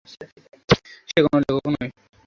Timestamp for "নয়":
1.73-1.89